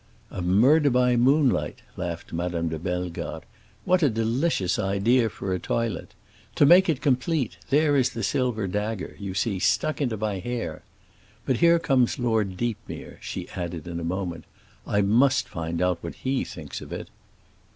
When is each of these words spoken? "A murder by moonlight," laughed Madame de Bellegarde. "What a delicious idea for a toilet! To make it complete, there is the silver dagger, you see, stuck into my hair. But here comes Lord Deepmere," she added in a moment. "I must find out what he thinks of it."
"A 0.31 0.41
murder 0.41 0.89
by 0.89 1.15
moonlight," 1.15 1.83
laughed 1.95 2.33
Madame 2.33 2.69
de 2.69 2.79
Bellegarde. 2.79 3.45
"What 3.85 4.01
a 4.01 4.09
delicious 4.09 4.79
idea 4.79 5.29
for 5.29 5.53
a 5.53 5.59
toilet! 5.59 6.15
To 6.55 6.65
make 6.65 6.89
it 6.89 7.01
complete, 7.03 7.57
there 7.69 7.95
is 7.95 8.09
the 8.09 8.23
silver 8.23 8.65
dagger, 8.65 9.15
you 9.19 9.35
see, 9.35 9.59
stuck 9.59 10.01
into 10.01 10.17
my 10.17 10.39
hair. 10.39 10.81
But 11.45 11.57
here 11.57 11.77
comes 11.77 12.17
Lord 12.17 12.57
Deepmere," 12.57 13.19
she 13.21 13.47
added 13.49 13.87
in 13.87 13.99
a 13.99 14.03
moment. 14.03 14.45
"I 14.87 15.01
must 15.01 15.47
find 15.47 15.83
out 15.83 15.99
what 16.01 16.15
he 16.15 16.45
thinks 16.45 16.81
of 16.81 16.91
it." 16.91 17.07